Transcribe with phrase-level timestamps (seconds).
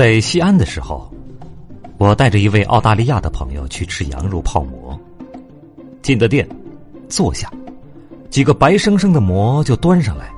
[0.00, 1.12] 在西安的时候，
[1.98, 4.98] 我带着一位澳大利亚的朋友去吃羊肉泡馍。
[6.00, 6.48] 进的店，
[7.06, 7.52] 坐下，
[8.30, 10.30] 几个白生生的馍就端上来。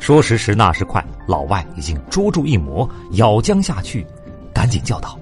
[0.00, 4.04] 说时迟，那时快，老外已经捉住一馍，咬将下去，
[4.52, 5.16] 赶紧叫道：“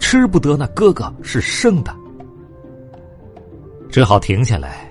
[0.00, 1.94] 吃不得，那哥哥是生的。”
[3.92, 4.90] 只好停下来。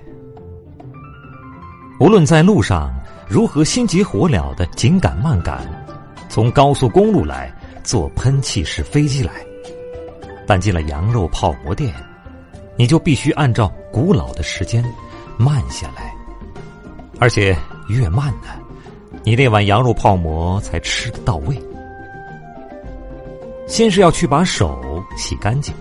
[1.98, 2.94] 无论在路上
[3.28, 5.66] 如何心急火燎的紧赶慢赶，
[6.28, 9.32] 从高速公路来，坐喷气式飞机来，
[10.46, 11.92] 但进了羊肉泡馍店，
[12.76, 14.84] 你就必须按照古老的时间
[15.36, 16.14] 慢下来，
[17.18, 17.56] 而且
[17.88, 18.48] 越慢呢，
[19.24, 21.60] 你那碗羊肉泡馍才吃得到位。
[23.66, 25.74] 先是要去把手洗干净，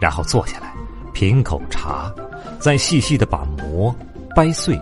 [0.00, 0.72] 然后坐下来
[1.12, 2.12] 品口茶，
[2.58, 3.94] 再细细的把馍
[4.34, 4.76] 掰碎。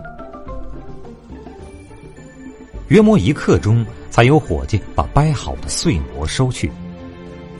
[2.87, 6.71] 约莫一刻钟，才有伙计把掰好的碎馍收去。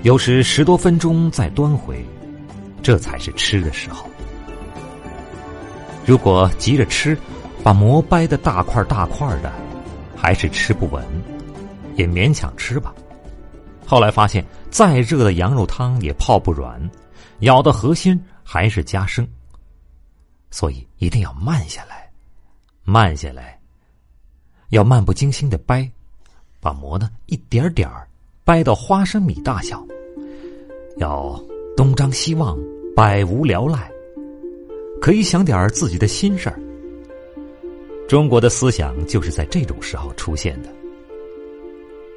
[0.03, 2.05] 有时十多分钟再端回，
[2.83, 4.07] 这才是吃的时候。
[6.05, 7.17] 如果急着吃，
[7.63, 9.51] 把馍掰的大块大块的，
[10.15, 11.03] 还是吃不稳，
[11.95, 12.93] 也勉强吃吧。
[13.87, 16.79] 后来发现，再热的羊肉汤也泡不软，
[17.39, 19.27] 咬的核心还是加生。
[20.51, 22.07] 所以一定要慢下来，
[22.83, 23.59] 慢下来。
[24.75, 25.89] 要漫不经心的掰，
[26.59, 28.05] 把馍呢一点点儿
[28.43, 29.81] 掰到花生米大小。
[30.97, 31.41] 要
[31.77, 32.59] 东张西望，
[32.93, 33.89] 百无聊赖，
[34.99, 36.59] 可以想点自己的心事儿。
[38.05, 40.67] 中国的思想就是在这种时候出现的。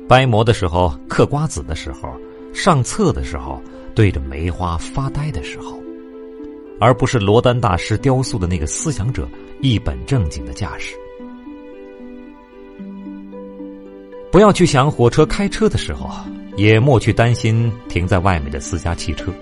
[0.08, 2.12] 掰馍的时候，嗑瓜子的时候，
[2.52, 3.62] 上厕的时候，
[3.94, 5.80] 对着梅花发呆的时候，
[6.80, 9.28] 而不是罗丹大师雕塑的那个思想者
[9.60, 10.96] 一本正经的架势。
[14.30, 16.08] 不要去想火车开车的时候，
[16.56, 19.32] 也莫去担心停在外面的私家汽车。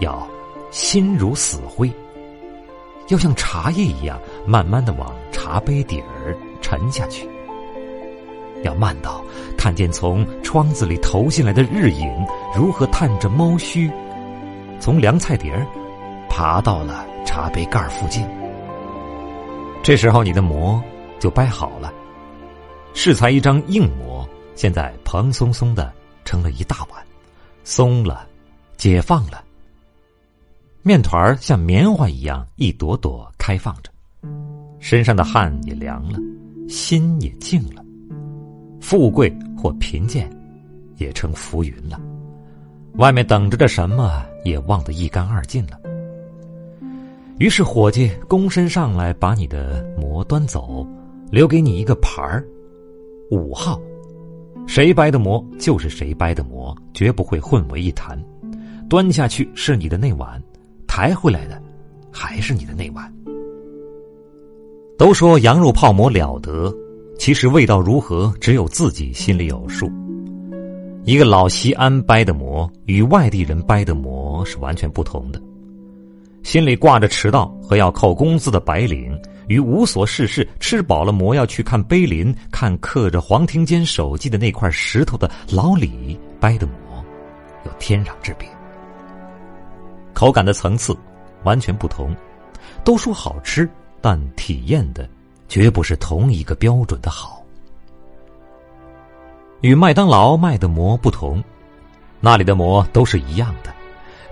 [0.00, 0.28] 要
[0.70, 1.90] 心如死灰，
[3.08, 7.28] 要像茶叶一样慢慢的往茶杯底儿沉下去。
[8.62, 9.22] 要慢到
[9.56, 12.10] 看见从窗子里投进来的日影
[12.54, 13.90] 如何探着猫须，
[14.80, 15.66] 从凉菜碟儿
[16.28, 18.26] 爬到了茶杯盖附近。
[19.82, 20.82] 这时候你的馍
[21.18, 21.92] 就掰好了。
[22.96, 25.92] 适才一张硬馍，现在蓬松松的
[26.24, 27.04] 成了一大碗，
[27.64, 28.24] 松了，
[28.76, 29.44] 解放了。
[30.82, 33.90] 面团像棉花一样一朵朵开放着，
[34.78, 36.18] 身上的汗也凉了，
[36.68, 37.84] 心也静了，
[38.80, 40.30] 富贵或贫贱，
[40.96, 42.00] 也成浮云了。
[42.94, 45.80] 外面等着的什么也忘得一干二净了。
[47.38, 50.86] 于是伙计躬身上来，把你的馍端走，
[51.28, 52.46] 留给你一个盘儿。
[53.34, 53.80] 五号，
[54.64, 58.16] 谁掰的馍就是谁掰的馍，绝不会混为一谈。
[58.88, 60.40] 端下去是你的那碗，
[60.86, 61.60] 抬回来的
[62.12, 63.12] 还是你的那碗。
[64.96, 66.72] 都说羊肉泡馍了得，
[67.18, 69.90] 其实味道如何，只有自己心里有数。
[71.02, 75.42] 一个老西安掰的馍与外地人掰的馍是完全不同的。
[76.44, 79.18] 心里挂着迟到和要扣工资的白领。
[79.48, 87.04] 与无所事事、吃饱了馍要去看碑林、看刻着黄庭坚手迹的那块石头的老李掰的馍，
[87.64, 88.48] 有天壤之别。
[90.12, 90.96] 口感的层次
[91.42, 92.14] 完全不同，
[92.84, 93.68] 都说好吃，
[94.00, 95.08] 但体验的
[95.48, 97.42] 绝不是同一个标准的好。
[99.60, 101.42] 与麦当劳卖的馍不同，
[102.20, 103.74] 那里的馍都是一样的，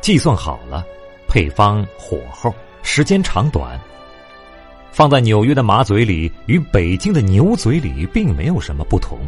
[0.01, 0.85] 计算好了，
[1.27, 3.79] 配方、火候、时间长短。
[4.93, 9.19] 放在纽约的马嘴里与北京的牛嘴里并没有什么不同。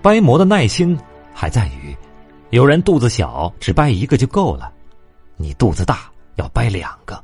[0.00, 0.96] 掰馍的耐心
[1.34, 1.94] 还在于，
[2.50, 4.72] 有人肚子小，只掰一个就够了；
[5.36, 7.22] 你肚子大，要掰两个。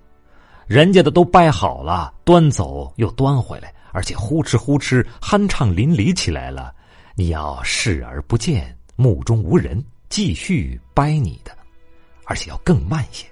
[0.66, 6.74] 人家的都掰好了，端走又端回来，而且呼哧呼哧酣畅淋漓起来了。
[7.14, 11.56] 你要视而不见，目中无人，继续掰你的，
[12.24, 13.26] 而且要更慢些，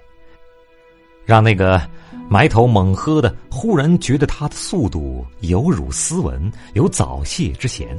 [1.25, 1.81] 让那个。
[2.29, 7.95] 埋头猛喝的，忽然觉得他的速度有辱斯文，有早泄之嫌。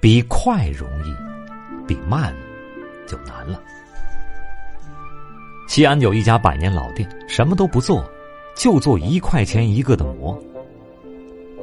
[0.00, 1.12] 比快容易，
[1.86, 2.34] 比慢
[3.06, 3.60] 就难了。
[5.68, 8.08] 西安有一家百年老店，什么都不做，
[8.56, 10.40] 就做一块钱一个的馍。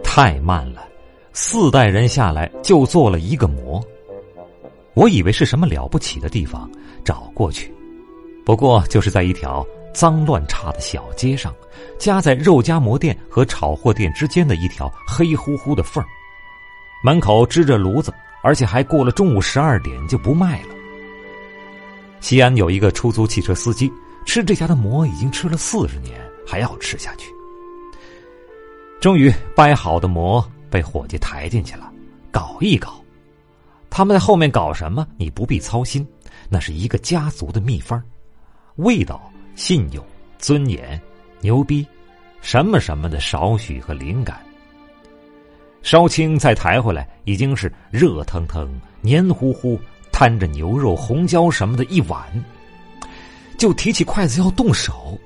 [0.03, 0.83] 太慢了，
[1.31, 3.81] 四代人下来就做了一个馍。
[4.93, 6.69] 我以为是什么了不起的地方，
[7.03, 7.73] 找过去，
[8.45, 9.65] 不过就是在一条。
[9.93, 11.53] 脏乱差的小街上，
[11.97, 16.07] 夹在肉夹馍店和炒货店之间的一条黑乎乎的缝儿
[17.03, 18.13] 门口支着炉子，
[18.43, 20.69] 而且还过了中午十二点就不卖了。
[22.19, 23.91] 西安有一个出租汽车司机，
[24.25, 27.31] 吃这家的馍已经吃了四十年，还要吃下去。
[28.99, 31.89] 终于掰好的馍被伙计抬进去了，
[32.31, 33.01] 搞一搞。
[33.89, 35.07] 他们在后面搞什么？
[35.17, 36.05] 你不必操心，
[36.49, 38.03] 那是一个家族的秘方，
[38.75, 39.28] 味道、
[39.59, 40.01] 信用、
[40.37, 40.99] 尊严、
[41.41, 41.85] 牛逼，
[42.39, 44.39] 什么什么的少许和灵感。
[45.81, 49.77] 烧青再抬回来，已经是热腾腾、黏糊糊。
[50.13, 52.21] 摊着牛肉、红椒什么的一碗，
[53.57, 55.17] 就提起筷子要动手。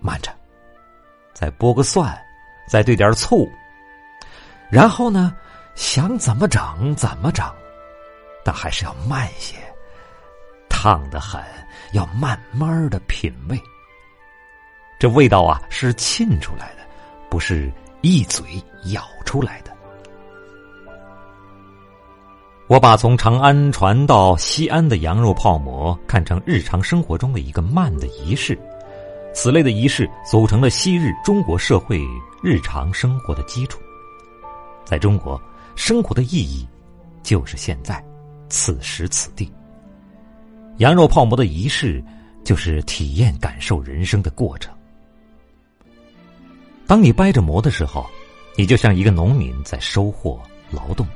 [0.00, 0.30] 慢着，
[1.34, 2.18] 再剥个蒜，
[2.68, 3.46] 再兑点醋，
[4.70, 5.34] 然后呢，
[5.74, 7.46] 想怎么整怎么整，
[8.44, 9.56] 但还是要慢些，
[10.82, 11.38] 烫的很，
[11.92, 13.62] 要慢慢的品味。
[14.98, 16.78] 这味道啊，是沁出来的，
[17.28, 18.42] 不是一嘴
[18.86, 19.76] 咬出来的。
[22.66, 28.58] 我把从长安传到西安的羊肉泡馍看成日常生活中的一个慢的仪式，
[29.34, 32.00] 此类的仪式组成了昔日中国社会
[32.42, 33.78] 日常生活的基础。
[34.86, 35.38] 在中国，
[35.76, 36.66] 生活的意义
[37.22, 38.02] 就是现在，
[38.48, 39.52] 此时此地。
[40.80, 42.02] 羊肉泡馍的仪式
[42.42, 44.74] 就是体验、感受人生的过程。
[46.86, 48.08] 当你掰着馍的时候，
[48.56, 50.40] 你就像一个农民在收获、
[50.70, 51.06] 劳动。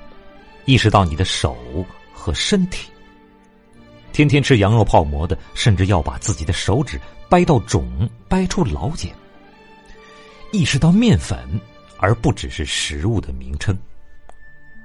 [0.67, 1.57] 意识到你的手
[2.13, 2.91] 和身体，
[4.13, 7.01] 天天吃羊肉泡馍的，甚至要把自己的手指
[7.31, 9.11] 掰到肿，掰出老茧。
[10.53, 11.39] 意识到面粉，
[11.99, 13.75] 而不只是食物的名称。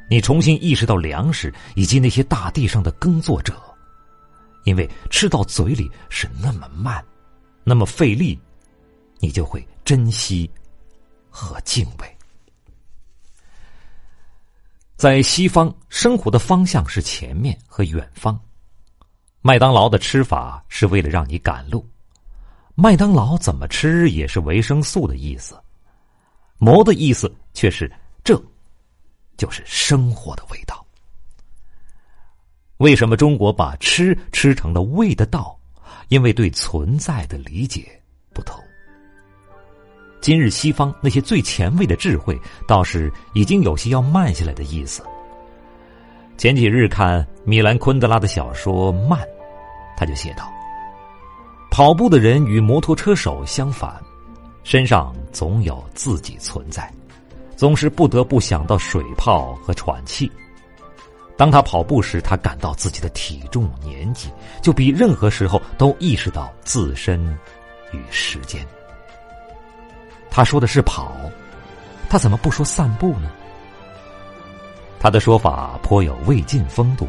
[0.09, 3.61] 你重新意识到粮食以及那些大地上的耕作者，
[4.63, 7.03] 因为吃到嘴里是那么慢，
[7.63, 8.39] 那么费力，
[9.19, 10.50] 你就会珍惜
[11.29, 12.17] 和敬畏。
[14.95, 18.38] 在西方，生活的方向是前面和远方。
[19.41, 21.88] 麦当劳的吃法是为了让你赶路，
[22.75, 25.57] 麦当劳怎么吃也是维生素的意思。
[26.57, 27.89] 馍的意思却是
[28.21, 28.38] 这，
[29.38, 30.69] 就是生活的味道。
[32.79, 35.57] 为什么中国把吃吃成了味的道？
[36.07, 37.85] 因为对存在的理解
[38.33, 38.57] 不同。
[40.21, 45.03] 今日西方那些最前卫的智慧，倒是已经有些要慢下来的意思。
[46.37, 49.19] 前几日看米兰昆德拉的小说《慢》，
[49.97, 50.49] 他就写道：
[51.69, 53.93] 跑步的人与摩托车手相反，
[54.63, 56.89] 身上总有自己存在，
[57.57, 60.31] 总是不得不想到水泡和喘气。
[61.39, 64.30] 当他跑步时，他感到自己的体重、年纪，
[64.62, 67.25] 就比任何时候都意识到自身
[67.94, 68.62] 与时间。
[70.30, 71.15] 他说的是跑，
[72.09, 73.31] 他怎么不说散步呢？
[75.00, 77.07] 他的说法颇有魏晋风度。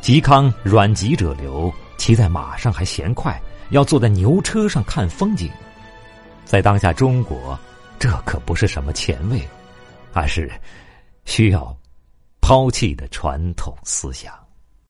[0.00, 3.38] 嵇康软疾者流，骑在马上还嫌快，
[3.68, 5.50] 要坐在牛车上看风景。
[6.46, 7.58] 在当下中国，
[7.98, 9.46] 这可不是什么前卫，
[10.14, 10.50] 而是
[11.26, 11.76] 需要
[12.52, 14.41] 抛弃的传统思想。